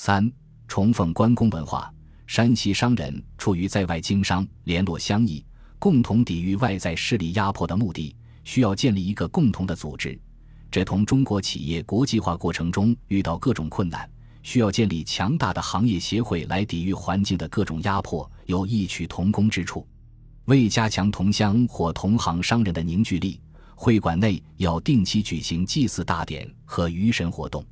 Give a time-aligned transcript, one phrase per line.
[0.00, 0.32] 三、
[0.68, 1.92] 崇奉关公文化。
[2.24, 5.44] 山西商人出于在外经商、联络乡谊、
[5.76, 8.14] 共同抵御外在势力压迫的目的，
[8.44, 10.16] 需要建立一个共同的组织。
[10.70, 14.08] 这同中国企业国际化过程中遇到各种困难，
[14.44, 19.84] 需要建立强大的行业协会来抵御环境的各种压迫，有异曲同工之处。
[20.44, 23.40] 为加强同乡或同行商人的凝聚力，
[23.74, 27.66] 会馆内要定期举行祭祀大典和鱼神活动。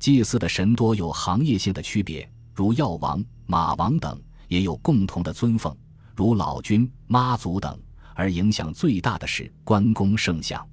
[0.00, 3.22] 祭祀的神多有行业性的区别，如药王。
[3.46, 4.16] 马王等
[4.46, 5.76] 也有共同的尊奉，
[6.14, 7.76] 如老君、妈祖等，
[8.14, 10.64] 而影响最大的是关公圣像。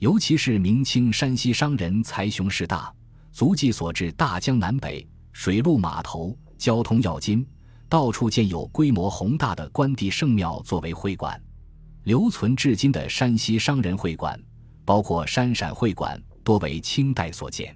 [0.00, 2.92] 尤其是明清山西商人财雄势大，
[3.32, 7.46] 足迹所至大江南北，水陆码头交通要津，
[7.88, 11.42] 到处建有规模宏大的关帝圣庙作为会馆。
[12.04, 14.38] 留存至今的山西商人会馆，
[14.84, 17.74] 包括山陕会馆，多为清代所建。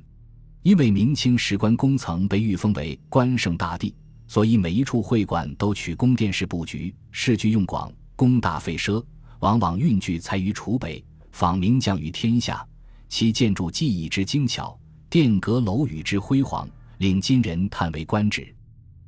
[0.64, 3.94] 因为明清时关公曾被御封为关圣大帝。
[4.26, 9.04] 所以每一处会馆都取宫殿式布局，市居用广，功大费奢，
[9.40, 12.66] 往往运聚才于楚北，访名将于天下。
[13.10, 14.76] 其建筑技艺之精巧，
[15.10, 18.52] 殿阁楼宇之辉煌，令今人叹为观止。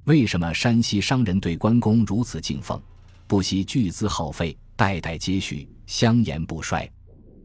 [0.04, 2.78] 为什么山西商人对关公如此敬奉，
[3.26, 6.88] 不惜巨资耗费，代代接续，香延不衰？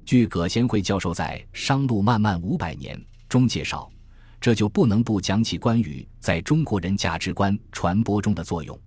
[0.04, 2.98] 据葛贤惠教授在《商路漫漫五百年》
[3.30, 3.90] 中介绍。
[4.42, 8.78] 这就不能不讲起关羽在中国人价值观传播中的作用。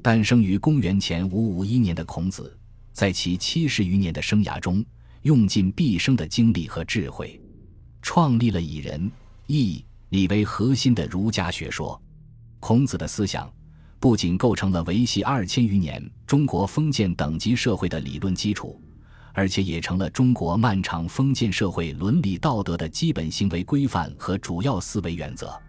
[0.00, 2.56] 诞生于公元前五五一年的孔子，
[2.92, 4.84] 在其七十余年的生涯中，
[5.22, 7.40] 用尽毕生的精力和智慧，
[8.00, 9.10] 创立了以仁、
[9.48, 12.00] 义、礼为核心的儒家学说。
[12.60, 13.52] 孔子的思想
[13.98, 18.80] 不仅构成了维系二千余年中国封建等级社会的理论基础。
[19.32, 25.60] 而且也成了中国漫长封建社会伦理道德的基本行为规范和主要思维原则。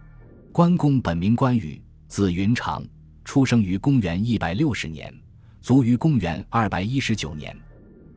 [0.51, 2.85] 关公本名关羽，字云长，
[3.25, 5.13] 出生于公元一百六十年，
[5.61, 7.55] 卒于公元二百一十九年。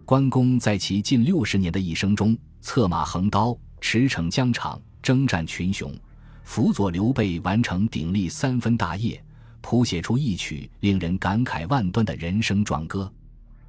[0.05, 5.93] 关公在其近六十年的一生中，策马横刀，驰骋疆场，征战群雄，
[6.45, 9.21] 辅佐刘备完成鼎立三分大业，
[9.61, 13.13] 谱写出一曲令人感慨万端的人生壮歌。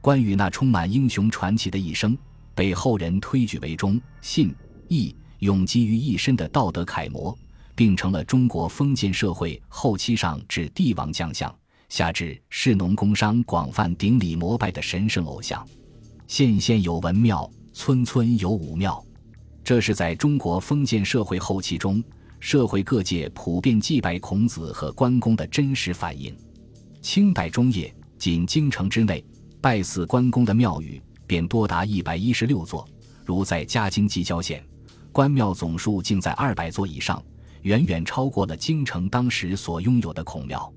[0.07, 2.17] 关羽那充满英雄传奇的一生，
[2.55, 4.55] 被后人推举为忠、信、
[4.87, 7.37] 义、勇集于一身的道德楷模，
[7.75, 11.53] 并成了中国封建社会后期上至帝王将相，
[11.89, 15.67] 下至士农工商广泛顶礼膜拜的神圣偶像。
[16.25, 19.05] 县县有文庙，村村有武庙，
[19.61, 22.01] 这是在中国封建社会后期中，
[22.39, 26.33] 社会各界普遍祭拜孔子和关公的真实反映。
[27.01, 29.21] 清代中叶，仅京城之内。
[29.59, 32.87] 拜祀关公的庙宇便多达一百一十六座，
[33.25, 34.63] 如在嘉靖吉郊县，
[35.11, 37.21] 关庙总数竟在二百座以上，
[37.63, 40.71] 远远超过了京城当时所拥有的孔庙。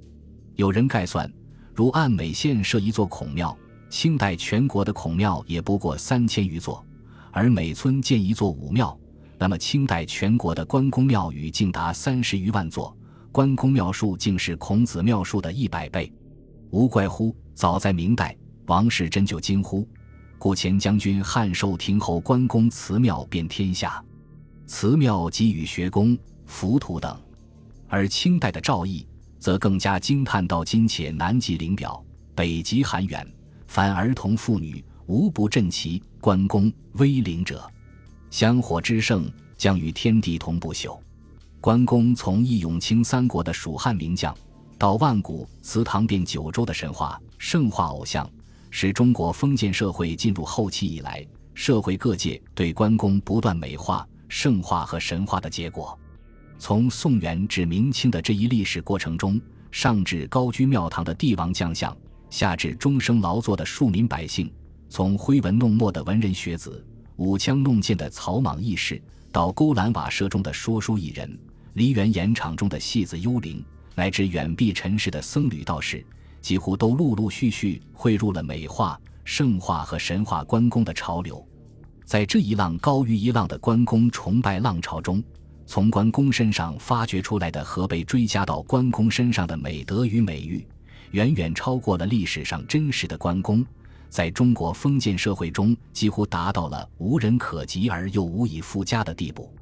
[0.57, 1.31] 有人概算，
[1.75, 3.57] 如按每县设一座孔庙，
[3.91, 6.85] 清代全国的孔庙也不过三千余座，
[7.33, 8.99] 而每村建一座武庙，
[9.39, 12.97] 那么清代全国的关公庙宇竟达三十余万座，
[13.31, 16.11] 关公庙数竟是孔子庙数的一百倍。
[16.71, 18.37] 无怪乎早在明代。
[18.71, 19.85] 王世贞就惊呼
[20.39, 24.01] ：“故前将军汉寿亭侯关公祠庙遍天下，
[24.65, 26.17] 祠庙给予学宫、
[26.47, 27.21] 浮屠等。”
[27.91, 29.05] 而清代的赵翼
[29.41, 32.01] 则更加惊叹到：“今且南极灵表，
[32.33, 33.27] 北极寒远，
[33.67, 36.01] 凡儿童妇女，无不振旗。
[36.21, 37.69] 关公威灵者，
[38.31, 40.97] 香火之盛，将与天地同不朽。”
[41.61, 44.33] 关公从义勇清三国的蜀汉名将，
[44.79, 48.31] 到万古祠堂遍九州的神话圣化偶像。
[48.71, 55.99] 是中国封建社会进入后期以来，社会各界对关公不断美化、圣化和神话的结果。
[56.59, 61.97] 从宋元至明清的这一历史过程中，上至高居庙堂的帝王将相，
[62.29, 64.53] 下至终生劳作的庶民百姓，
[64.89, 69.03] 从挥文弄墨的文人学子、舞枪弄剑的草莽义士，
[69.33, 71.39] 到勾栏瓦舍中的说书艺人、
[71.75, 73.65] 梨园演场中的戏子幽灵，
[73.95, 76.05] 乃至远避尘世的僧侣道士。
[76.41, 81.47] 几乎都陆陆续续汇入了美化、圣化和神话关公的潮流，
[82.05, 85.23] 在这一浪高于一浪的关公崇拜浪潮中，
[85.67, 90.67] 从关公身上发掘出来的和被追加到关公身上的美德与美誉，
[91.13, 93.65] 远远超过了历史上真实的关公，
[94.09, 99.55] 在中国封建社会中几乎达到了无人可及而又无以复加的地步。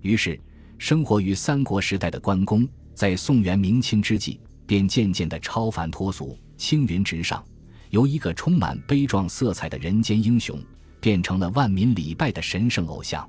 [0.00, 0.40] 于是，
[0.78, 4.40] 生活于三国时代的关公，在宋元明清之际。
[4.70, 7.44] 便渐渐的超凡脱俗、青云直上，
[7.88, 10.56] 由一个充满悲壮色彩的人间英雄，
[11.00, 13.28] 变成了万民礼拜的神圣偶像。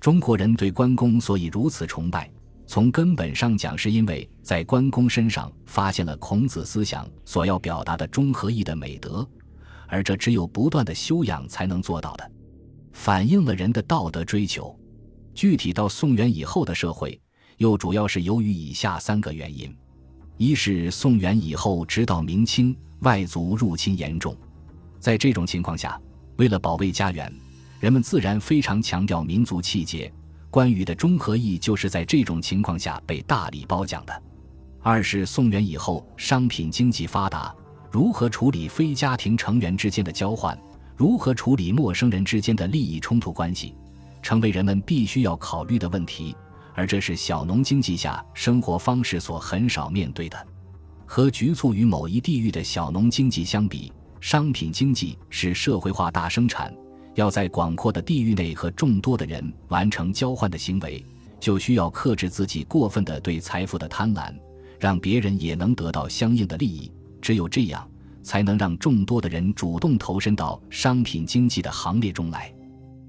[0.00, 2.30] 中国人对关公所以如此崇拜，
[2.66, 9.28] 从根本上讲，是因为在关公身上发现了孔子思想所要表达的中和义的美德，
[9.86, 12.30] 而这只有不断的修养才能做到的，
[12.94, 14.74] 反映了人的道德追求。
[15.34, 17.20] 具体到宋元以后的社会，
[17.58, 19.70] 又主要是由于以下三个原因：
[20.40, 24.34] 一是宋元以后直到明清，外族入侵严重，
[24.98, 26.00] 在这种情况下，
[26.36, 27.30] 为了保卫家园，
[27.78, 30.10] 人们自然非常强调民族气节。
[30.48, 34.22] 关羽的中和义就是在这种情况下被大力褒奖的。
[34.80, 37.54] 二是宋元以后，商品经济发达，
[37.90, 40.58] 如何处理非家庭成员之间的交换，
[40.96, 43.74] 如何处理陌生人之间的利益冲突关系。
[44.22, 46.34] 成为人们必须要考虑的问题，
[46.74, 50.46] 而这是小农经济下生活方式所很少面对的。
[51.06, 56.72] 和局促于某一地域的小农经济相比，商品经济是社会化大生产，
[57.14, 61.04] 要在广阔的地域内和众多的人完成交换的行为，
[61.40, 64.32] 就需要克制自己过分的对财富的贪婪，
[64.78, 66.92] 让别人也能得到相应的利益。
[67.20, 67.86] 只有这样，
[68.22, 72.54] 才能让众多的人主动投身到商品经济的行列中来。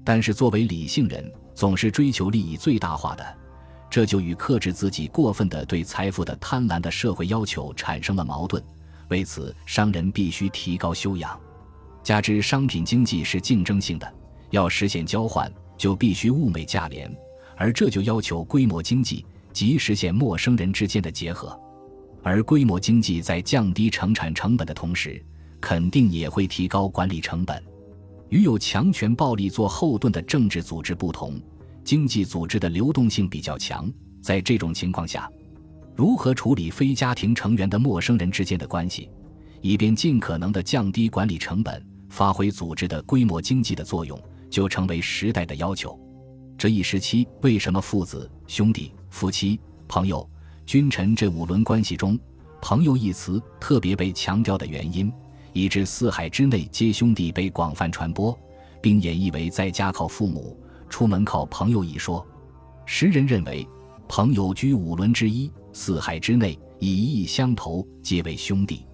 [0.04, 3.24] 但是，作为理性人，总是追求利益最大化的，
[3.92, 8.64] 这就与克制自己过分的对财富的贪婪的社会要求产生了矛盾。
[9.08, 11.38] 为此，商人必须提高修养。
[12.02, 14.10] 加之商品经济是竞争性的，
[14.48, 17.14] 要实现交换，就必须物美价廉，
[17.54, 21.54] 而这就要求规模经济，即实现陌生人之间的结合。
[22.22, 25.22] 而规模经济在降低生产成本的同时，
[25.60, 27.62] 肯定也会提高管理成本。
[28.30, 31.38] 与有强权暴力做后盾的政治组织不同，
[31.84, 33.90] 经济组织的流动性比较强。
[34.20, 35.28] 在这种情况下，
[35.96, 39.10] 如何处理非家庭成员的陌生人之间的关系，
[39.60, 45.98] 以便尽可能的降低管理成本，发挥组织的规模经济的作用，就成为时代的要求。
[46.56, 49.58] 这一时期，为什么父子、兄弟、夫妻、
[49.88, 50.28] 朋友、
[50.64, 52.16] 君臣这五伦关系中
[52.62, 55.12] ，“朋友”一词特别被强调的原因？
[55.52, 58.38] 以致四海之内皆兄弟被广泛传播，
[58.80, 60.56] 并演绎为在家靠父母，
[60.92, 62.24] 出门靠朋友一说。
[62.84, 63.66] 时人认为，
[64.06, 68.84] 朋友居五伦之一，四海之内以义相投，皆为兄弟。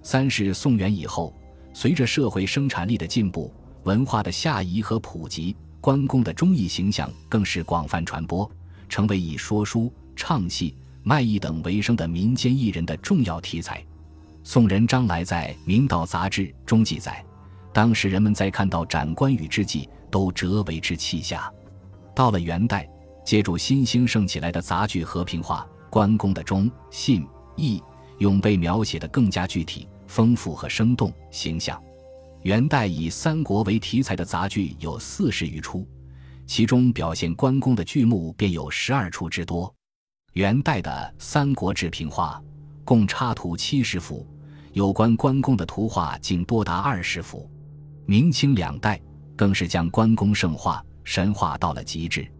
[0.00, 1.34] 三是宋元以后，
[1.74, 3.52] 随着社会生产力的进步，
[3.82, 8.48] 文化的下移和普及，关公的忠义形象更是广泛传播，
[8.88, 13.84] 成为以说书、唱戏、卖艺等为生的民间艺人的重要题材。
[14.44, 17.24] 宋人张来在《明道杂志》中记载，
[17.72, 21.50] 当时人们在看到斩关羽之际，都折为之泣下。
[22.14, 22.88] 到了元代，
[23.24, 27.26] 借助新兴盛起来的杂剧和平话，关公的忠、信、
[27.56, 27.82] 义、
[28.18, 31.80] 勇被描写的更加具体、丰富和生动形象。
[32.42, 35.86] 元代以三国为题材的杂剧有四十余出，
[36.46, 39.72] 其中表现关公的剧目便有十二出之多。
[40.34, 40.90] 元代的
[41.22, 42.42] 《三国志平话》。
[42.82, 44.26] 共插图七十幅，
[44.72, 47.48] 有关关公的图画竟多达二十幅。
[48.04, 49.00] 明清两代
[49.40, 52.30] 更是将关公圣化、神话到了极致。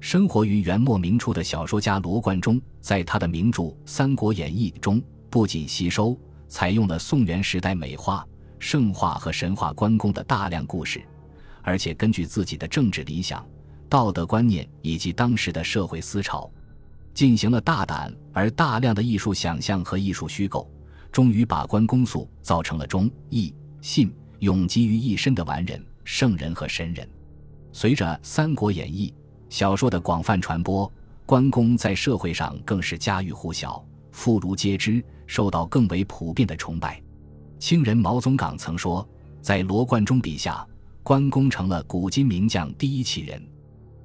[0.00, 5.00] 生活于元末明初的小说家罗贯中，在他的名著《三国演义》中，
[5.30, 6.18] 不仅吸收
[6.48, 8.26] 采用了宋元时代美化、
[8.58, 11.00] 圣化和神话关公的大量故事，
[11.62, 13.46] 而且根据自己的政治理想、
[13.88, 16.50] 道德观念以及当时的社会思潮。
[17.14, 20.68] 进行了大胆而大量的艺术想象和艺术虚构，
[21.12, 25.80] 终于把关公塑造成了忠义信勇集于一身的完人、
[26.12, 27.08] 圣人和神人。
[27.72, 29.08] 随着《三国演义》
[29.48, 30.92] 小说的广泛传播，
[31.24, 37.00] 关公在社会上更是家喻户晓、妇孺皆知，受到更为普遍的崇拜。
[37.60, 39.08] 清人毛宗岗曾说，
[39.40, 40.66] 在罗贯中笔下，
[41.04, 43.40] 关公成了古今名将第一奇人。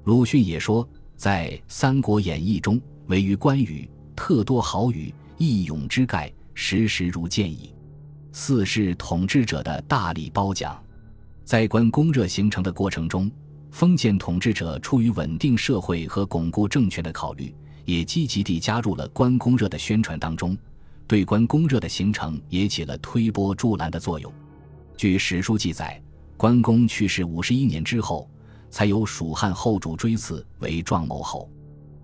[0.04, 2.80] 鲁迅也说，在《三国演义》中。
[3.08, 7.74] 唯于关羽，特多豪语，义勇之概，时时如见矣。
[8.30, 10.80] 四是统治者的大力褒奖，
[11.46, 13.30] 在关公热形成的过程中，
[13.70, 20.58] 封建统治者出于稳定社会和巩固政权的考虑，也积极地加入了关公热的宣传当中，
[21.06, 24.32] 对关公热的形成也起了推波助澜的作用。
[24.96, 26.02] 据史书记载，
[26.36, 28.28] 关公去世五十一年之后，
[28.68, 31.48] 才由蜀汉后主追赐为壮谋侯。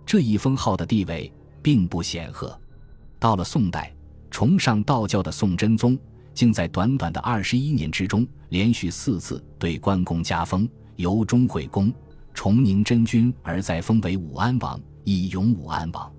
[0.06, 2.56] 这一封号的地位并不显赫。
[3.18, 3.92] 到了宋代，
[4.30, 5.98] 崇尚道教的宋真宗，
[6.32, 11.90] 竟在短短的二十一年之中，连续四次对关公加封，由钟会公、
[12.34, 16.12] 崇宁真君而再封为武安王，以永武安王。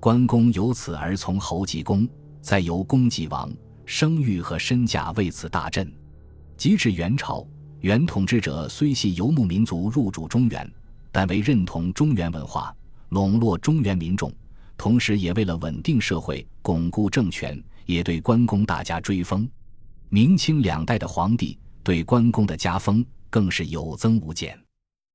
[0.00, 2.04] 关公由此而从侯即公，
[2.42, 3.48] 再由公即王，
[3.86, 5.88] 声誉和身价为此大振。
[6.56, 7.46] 及至元朝，
[7.78, 10.68] 元统治者虽系游牧民族入主中原，
[11.12, 12.74] 但为认同中原文化。
[13.10, 14.32] 笼络中原民众，
[14.76, 19.48] 同时也为了稳定社会、巩固政权，也对关公大加追封。
[20.08, 21.56] 明清两代的皇帝
[21.88, 24.62] 对关公的加封更是有增无减。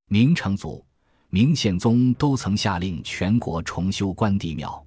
[0.08, 0.84] 明成祖、
[1.30, 4.84] 明宪宗都曾下令全国重修关帝庙。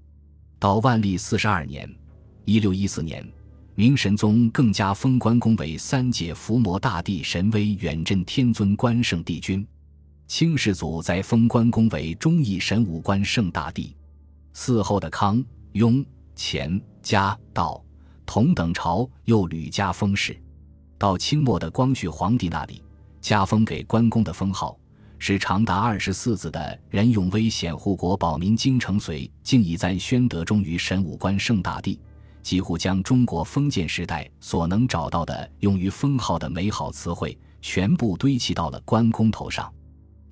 [0.60, 1.90] 到万历四十二年
[2.44, 3.26] （一六一四年），
[3.74, 9.66] 明神宗更加封关公为三界伏魔大帝，神威远镇天尊关圣帝君。
[10.28, 13.96] 清世祖在封关公为忠义神武关圣大帝。
[14.54, 15.42] 嗣后的康、
[15.72, 17.82] 雍、乾、嘉、道、
[18.26, 20.38] 同等朝又屡加封谥，
[20.98, 22.84] 到清末的光绪皇帝那里，
[23.22, 24.78] 加封给关公的封号
[25.20, 32.00] 是长达二十四字的“仁勇威显护国保民京城隋”，竟已在宣德忠于神武关圣大帝，
[32.42, 39.72] 几乎将中国封建时代所能找到的用于封号的美好词汇全部堆砌到了关公头上，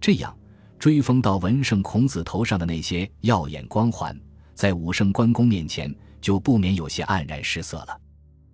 [0.02, 0.36] 这样。
[0.78, 4.16] 追封到文圣孔子头上的那些耀眼光环，
[4.54, 7.98] 在武圣关公面前就不免有些黯然失色了。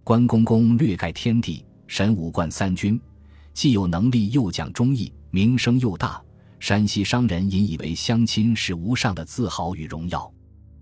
[0.03, 2.97] 关公公略盖天地，神武冠三军，
[3.53, 6.23] 既有能力又讲忠义，名声又大，
[6.57, 10.31] 山西商人引以为乡亲是无上的自豪与荣耀。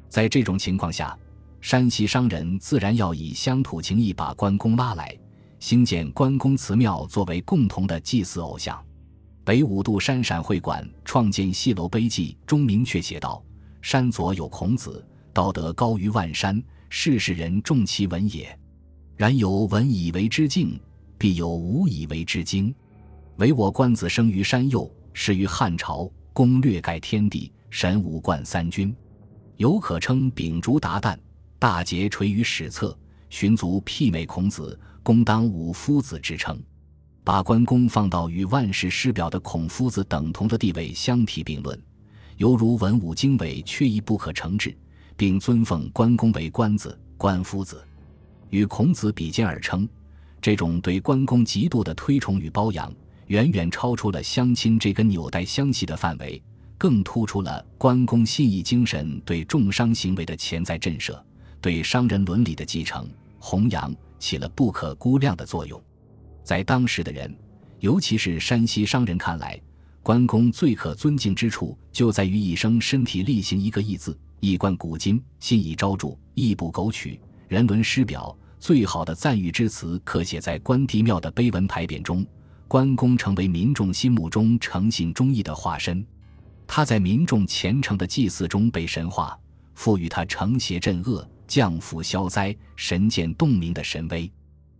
[0.08, 1.18] 在这种情况下，
[1.62, 5.18] 山西商人自然要以乡土情谊把关公拉来，
[5.60, 8.80] 兴建关公祠庙作为共同的祭祀偶像。
[9.44, 13.44] 北五渡山陕会馆创建戏楼碑记中明确写道
[13.82, 18.56] ：“山左有孔子，道德高于万山，世世人重其文也。
[19.18, 20.80] 然有文以为之敬，
[21.20, 22.74] 必有无以为之精。
[23.36, 28.96] 唯我关子生于山右，始于汉朝，功略盖天地，神武冠三军，
[29.58, 31.18] 有可称秉烛达旦，
[31.60, 32.98] 大节垂于史册，
[33.30, 36.60] 寻足媲美孔子，公当五夫子之称。”
[37.22, 41.80] 把关公放到与万世师表的孔夫子等同的地位相提并论，
[42.38, 44.76] 犹如文武经纬缺一不可成制，
[45.16, 47.86] 并尊奉关公为关子、关夫子，
[48.50, 49.88] 与孔子比肩而称。
[50.42, 52.94] 这种对关公极度的推崇与包养，
[53.28, 56.42] 远远超出了相亲这根纽带相系的范围，
[56.78, 61.20] 更突出了关公信义精神对重商行为的潜在震慑，
[61.60, 65.82] 对商人伦理的继承、弘扬起了不可估量的作用。
[66.44, 67.36] 在当时的人，
[67.80, 69.60] 尤其是山西商人看来，
[70.02, 77.20] 关公最可尊敬之处就在于一生身体力行一个义字，一贯古今，信以昭著，义不苟取，
[77.50, 78.36] 人伦师表。
[78.60, 82.26] 最好的赞誉之词刻写在关帝庙的碑文牌匾中。
[82.68, 86.06] 关公成为民众心目中诚信忠义的化身，
[86.68, 89.36] 他在民众虔诚的祭祀中被神化，
[89.74, 94.32] 赋予他惩邪镇恶、降福消灾、神剑洞明的神威，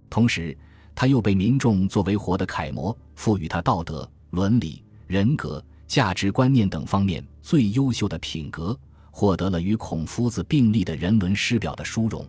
[0.10, 0.56] 同时。
[0.96, 8.78] 他又被民众作为活的楷模，赋予他道德、伦理、人格、价值观念等方面最优秀的品格，
[9.10, 12.28] 获得了与孔夫子并立的人伦师表的殊荣。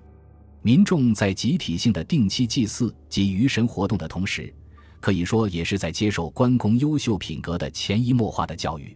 [0.63, 4.53] 民众在集体性的定期祭祀及鱼神活动的同时，
[5.01, 8.95] 可以说也是在接受关公优秀品格的潜移默化的教育。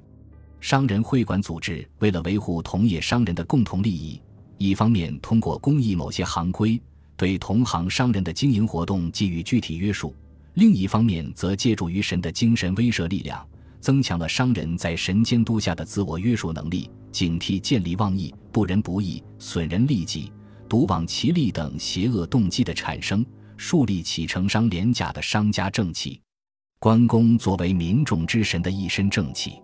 [0.60, 4.20] 商人会馆组织为了维护同业商人的共同利益，
[4.58, 6.80] 一方面通过公益某些行规。
[7.16, 10.14] 对同行商人的经营活动给予具体约束，
[10.54, 13.46] 另一方面则借助于神的精神威慑力量，
[13.80, 20.32] 增强了商人在神监督下的自我约束能力，警惕见利忘义、不仁不义、损人利己、
[20.68, 23.24] 独往其利等邪恶动机的产生，
[23.56, 26.20] 树立起承商廉价的商家正气。
[26.78, 29.60] 关公作为民众之神的一身正气，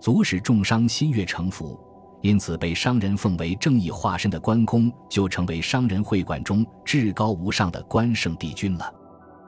[0.00, 1.78] 足使众商心悦诚服。
[2.20, 8.92] 因此，被商人奉为正义化身的关公，就成为商人会馆中至高无上的关圣帝君了。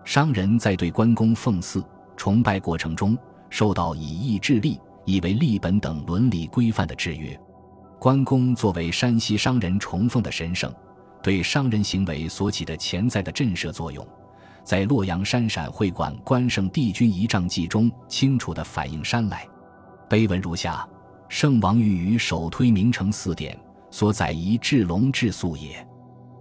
[0.04, 1.84] 商人在对关公奉祀、
[2.16, 3.18] 崇拜过程中，
[3.48, 7.36] 受到以义治利、以为立本等伦理规范的制约。
[8.00, 10.72] 关公作为山西商人崇奉的神圣，
[11.22, 14.04] 对商人行为所起的潜在的震慑作用，
[14.64, 19.46] 在洛阳山陕会馆关圣帝君仪仗记中清楚地反映山来。
[20.08, 20.88] 碑文如下。
[21.28, 23.56] 圣王欲于首推名城四典，
[23.90, 25.86] 所载宜至隆至肃也。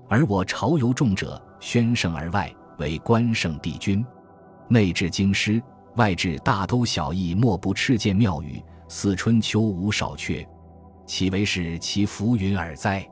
[0.07, 4.03] 而我朝游众者，宣圣而外为关圣帝君，
[4.67, 5.61] 内至京师，
[5.97, 10.43] 外至大都小邑，莫不敕建庙宇，似春秋无少缺。
[11.09, 13.03] 岂为是其浮云耳哉？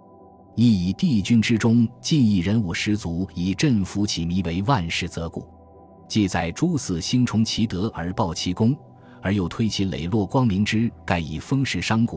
[0.53, 5.43] 亦以帝君之中尽一人物十足，以振服其迷为万世则古。
[6.07, 8.77] 既在诸祀兴崇其德而报其功。
[9.19, 12.15] 而又推其磊落光明之盖以风势商贾，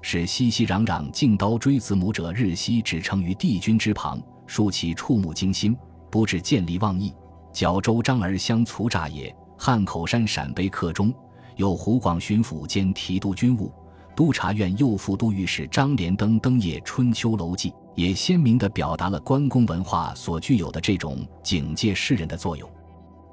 [0.00, 5.76] 使熙熙攘攘竞刀追子母者日夕只称于帝君之旁，竖其触目惊心，
[6.10, 7.12] 不至见利忘义，
[7.52, 9.32] 矫周章而相卒诈也。
[9.58, 11.12] 汉口山陕碑刻中
[11.56, 13.70] 有湖广巡抚兼提督军务，
[14.18, 22.68] 督察院右副都御史张连登登谒《春秋楼记》，也鲜明地表达了关公文化所具有的这种警戒世人的作用。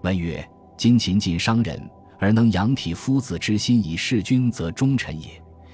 [0.04, 1.82] 文曰：“今秦晋商人，
[2.20, 5.30] 而能养体夫子之心以事君，则忠臣也；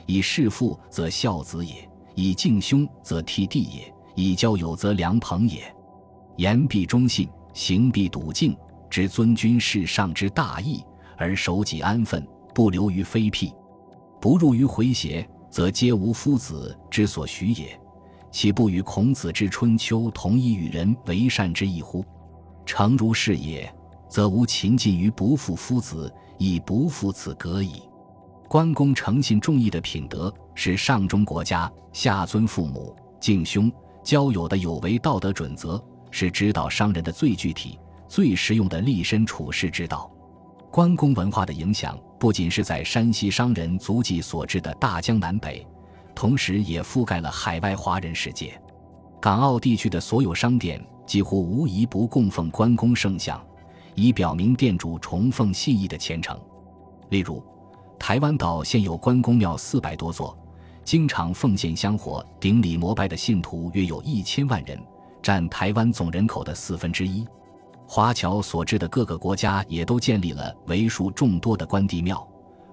[0.06, 1.74] 以事父，则孝子也；
[2.16, 5.62] 以敬兄，则悌弟也；以交友，则良朋也。
[6.38, 8.56] 言必忠信，行必笃敬，
[8.90, 10.82] 知尊君事上之大义，
[11.18, 12.26] 而守己安分，
[12.56, 13.52] 不流于非辟。”
[14.22, 17.78] 不入于回邪，则皆无夫子之所许也。
[18.32, 22.06] 岂不与孔子之春秋同一与人为善之意乎？
[22.66, 23.70] 诚如是也，
[24.08, 27.82] 则无秦晋于不负夫子，亦不负此格矣。
[28.48, 33.72] 关公诚信重义的品德，是上中国家、下尊父母、敬兄、
[34.04, 40.10] 交友的有为道德准则，是指导商人的最具体、最实用的立身处世之道。
[40.72, 41.96] 关公文化的影响。
[42.18, 45.66] 不仅是在山西商人足迹所至的大江南北，
[46.14, 48.62] 同时也覆盖了海外华人世界。
[49.20, 53.44] 港澳地区的所有商店几乎无一不供奉关公圣像，
[53.96, 56.40] 以表明店主崇奉信义的虔诚。
[57.10, 57.44] 例如，
[57.98, 60.38] 台湾岛现有关公庙四百多座，
[60.86, 64.80] 经常奉献香火、顶礼膜拜的信徒约有一千万人，
[65.24, 67.26] 占台湾总人口的四分之一。
[67.94, 72.26] 华侨所至的各个国家也都建立了为数众多的关帝庙，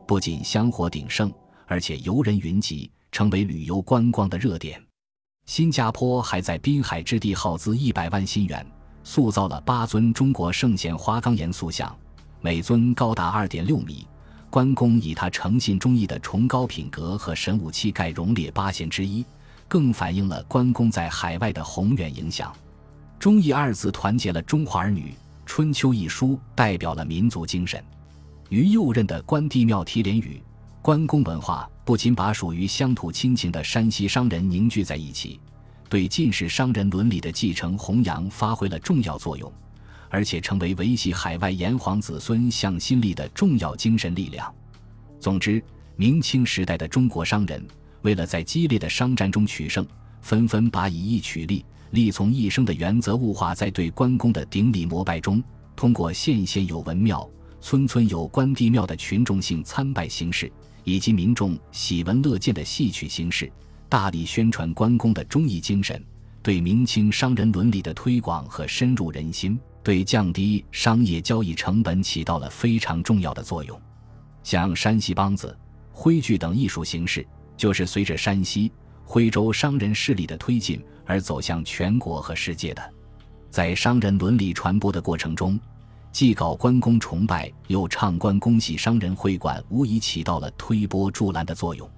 [0.07, 1.29] 不仅香火鼎盛，
[1.67, 4.81] 而且游人云集，成为旅游观光的热点。
[5.45, 8.65] 新加坡还在滨海之地耗资一百万新元，
[9.03, 11.93] 塑造了八尊中国圣贤花岗岩塑像，
[12.41, 14.07] 每尊高达二点六米。
[14.49, 19.27] 关公以他诚信忠义的崇高品格和神武气概，荣列八贤之一，
[19.67, 22.55] 更反映了关公在海外的宏远影响。
[23.19, 25.11] 忠义二字团结了中华儿女，
[25.45, 27.83] 《春秋》一书代表了民族精神。
[28.49, 30.41] 于右任的关帝庙题联语
[30.81, 35.41] ：“关公文化不仅把属于乡土亲情的山西商人凝聚在一起，
[35.89, 39.53] 对晋士商人伦理的继承弘扬发挥了重要作用，
[40.09, 44.55] 而且成为维系海外炎黄子孙向心力的重要精神力量。”
[45.19, 45.61] 总之，
[45.97, 47.61] 明清时代的中国商人
[48.03, 49.85] 为了在激烈的商战中取胜，
[50.23, 51.65] 纷纷把以义取利。
[51.91, 55.43] 力从一生的原则物化在对关公的顶礼膜拜中，
[55.75, 57.29] 通过县县有文庙、
[57.61, 60.51] 村村有关帝庙的群众性参拜形式，
[60.85, 63.51] 以及民众喜闻乐见的戏曲形式，
[63.89, 66.03] 大力宣传关公的忠义精神，
[66.43, 73.81] 对明清商人伦理的推广和深入人心，对降低商业交易成本起到了非常重要的作用。
[74.43, 75.57] 像山西梆子、
[75.91, 78.71] 徽剧等艺术形式，就是随着山西。
[79.11, 82.95] 徽州商人势力的推进而走向全国和世界的，
[83.51, 85.59] 在商人伦理传播的过程中，
[86.13, 91.91] 既搞关公崇拜，又唱关公戏，商人会馆无疑起到了推波助澜的作用。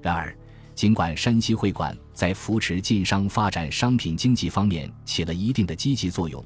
[0.00, 0.34] 然而，
[0.74, 6.42] 尽管山西会馆在扶持晋商发展商品经济方面起了一定的积极作用，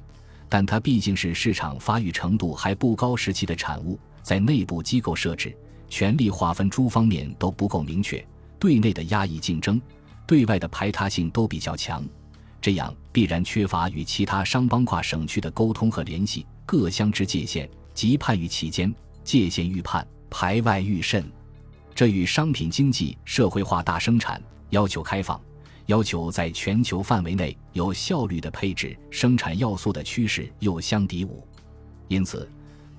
[0.49, 5.57] 但它毕竟是市场发育程度还不高时期的产物，在内部机构设置、
[5.89, 8.27] 权力划分诸方面都不够明确，
[8.59, 9.81] 对内的压抑竞争。
[10.31, 12.05] 对外的排他性都比较强，
[12.63, 21.29] 这样必然缺乏与其他商帮跨省区的沟通和联系，各乡之界限即判于其间，界限愈判，排外愈甚。
[21.97, 25.41] 这与商品经济社会化大生产要求开放，
[25.87, 31.31] 要求在全球范围内有效率的配置生产要素的趋势又相抵牾。
[32.07, 32.49] 因此，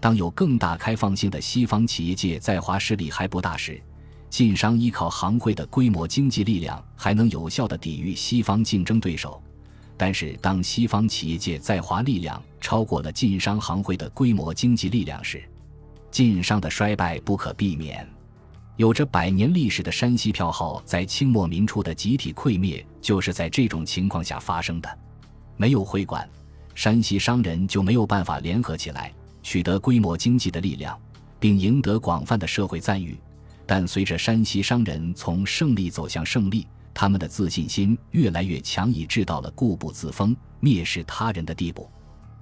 [0.01, 3.81] 当有更大开放性的西方企业界在华势力还不大时，
[4.31, 9.43] 晋商依靠行会的规模经济力量，还能有效地抵御西方竞争对手。
[9.97, 15.43] 但是，当西方企业界在华力量超过了晋商行会的规模经济力量时，
[16.09, 18.07] 晋商的衰败不可避免。
[18.77, 24.99] 有着百年历史的山西票号在清末民初的集体溃灭，就是在这种情况下发生的。
[25.57, 26.27] 没有会馆，
[26.73, 29.13] 山西商人就没有办法联合起来，
[29.43, 30.97] 取得规模经济的力量，
[31.37, 33.19] 并赢得广泛的社会赞誉。
[33.73, 41.89] 但随着山西商人从胜利走向胜利，他们的自信心越来越强，以致到了固步自封、蔑视他人的地步。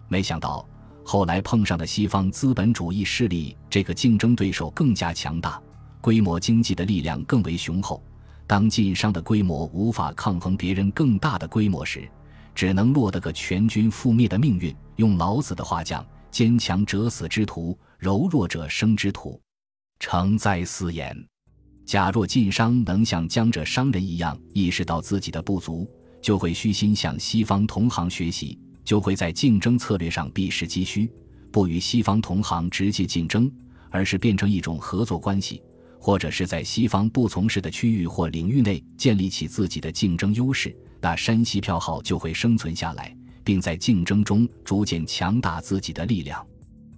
[0.07, 0.67] 没想到
[1.05, 5.61] 后来碰上的西方资本主义势力，这个竞争对手更加强大，
[6.01, 8.01] 规模经济的力量更为雄厚。
[8.47, 12.09] 当晋商的规模无法抗衡别人更大的规模时，
[12.55, 14.75] 只能落得个全军覆灭的命运。
[14.95, 19.39] 用老子的话讲：“坚强者死之徒，柔弱者生之徒。”
[19.99, 21.15] 诚在斯言。
[21.85, 25.89] 假若晋商能像江浙商人一样意识到自己的不足，
[26.21, 31.11] 就会虚心向西方同行学习，就会在竞争策略上避实击虚，
[31.51, 33.51] 不与西方同行直接竞争，
[33.89, 35.61] 而是变成一种合作关系，
[35.99, 46.45] 或者是在西方不从事的区域或领域内建立起自己的竞争优势，那山西票号就会生存下来，并在竞争中逐渐强大自己的力量。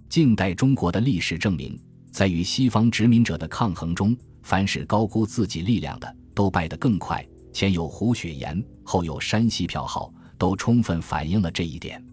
[0.08, 1.78] 近代中国的历史证明，
[2.12, 7.26] 在与西方殖民者的抗衡中，凡是高估自己力量的，都败得更快。
[7.54, 12.04] 前有胡雪岩，后有山西票号，都充分反映了这一点。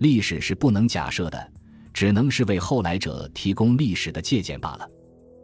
[0.00, 1.52] 历史是不能假设的，
[1.94, 4.86] 只能是为后来者提供历史的借鉴罢了。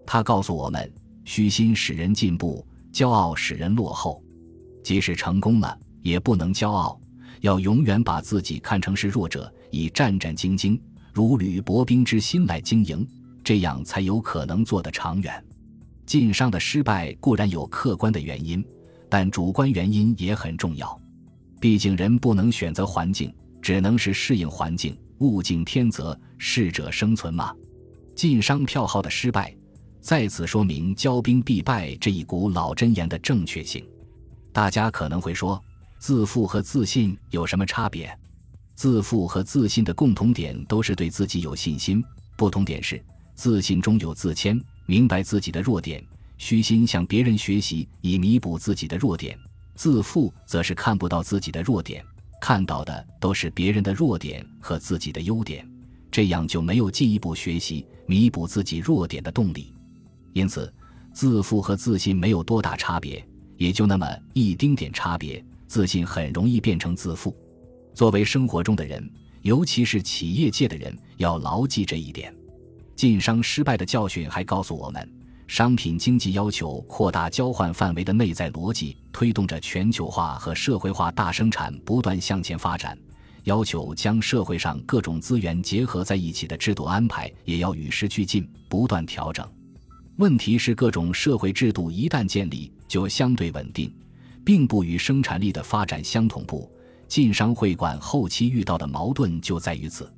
[0.07, 0.93] 他告诉我们：
[1.25, 4.23] 虚心使人进步，骄傲使人落后。
[4.83, 7.01] 即使成功了，也不能骄傲，
[7.41, 10.79] 要永远把自己看成是弱者，以战战兢兢、
[11.11, 13.07] 如履薄冰之心来经营，
[13.45, 15.45] 这样才有可能做得长远。
[16.07, 18.65] 晋商的失败固然有客观的原因，
[19.09, 20.99] 但主观原因也很重要。
[21.61, 27.55] 毕竟人不能选择环境，只能是适应环境，物竞天择，适者生存嘛。
[28.17, 29.55] 晋商票号的失败。
[30.01, 33.83] 再次说明“骄兵必败”这一股老箴言的正确性。
[34.53, 35.59] 大家可能会说，
[35.99, 38.15] 自负和自信有什么差别？
[38.75, 42.05] 自负和自信的共同点都是对自己有信心，
[42.37, 43.03] 不同点是，
[43.35, 46.05] 自信中有自谦，明白自己的弱点，
[46.39, 49.37] 虚心向别人学习以弥补自己的弱点；
[49.75, 52.05] 自负则是看不到自己的弱点，
[52.41, 55.69] 看到的都是别人的弱点和自己的优点，
[56.11, 59.73] 这样就没有进一步学习弥补自己弱点的动力。
[60.33, 60.73] 因此，
[61.13, 63.25] 自负和自信没有多大差别，
[63.57, 65.45] 也就那么一丁点差别。
[65.67, 67.35] 自信很容易变成自负。
[67.95, 69.11] 作为生活中的人，
[69.43, 72.33] 尤其是企业界的人，要牢记这一点。
[72.97, 75.13] 晋商失败的教训还告诉我们，
[75.47, 82.97] 商品经济要求扩大交换范围的内在逻辑，推动着全球化和社会化大生产不断向前发展；
[83.43, 89.47] 要求将社会上各种资源结合在一起的制度安排，也要与时俱进，不断调整。
[90.17, 93.93] 问题是，各种社会制度一旦建立，就相对稳定，
[94.45, 96.71] 并不与生产力的发展相同步。
[97.09, 100.11] 晋商会馆后期遇到的矛盾就在于此。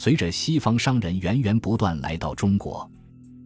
[0.00, 2.88] 随着西方商人源源不断来到中国，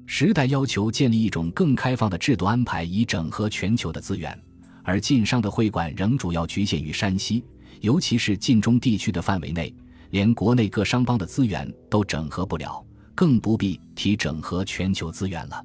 [0.05, 4.38] 时代要求建立一种更开放的制度安排，以整合全球的资源，
[4.83, 7.43] 而晋商的会馆仍主要局限于山西，
[7.81, 9.75] 尤其是晋中地区的范围内，
[10.11, 12.85] 连国内各商帮的资源都整合不了，
[13.15, 15.65] 更不必提整合全球资源了。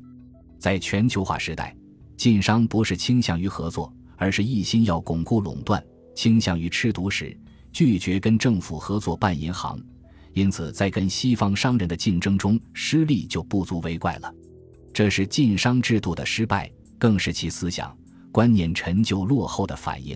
[0.57, 1.75] 在全球化时代，
[2.15, 5.83] 晋商不是倾向于合作，而是一心要巩固垄断，
[6.15, 7.37] 倾向于吃独食，
[7.73, 9.77] 拒绝跟政府合作办银行。
[10.37, 14.31] 因此，在跟西方商人的竞争中失利就不足为怪了。
[14.93, 17.97] 这是晋商制度的失败，更是其思想
[18.31, 20.15] 观念陈旧落后的反应。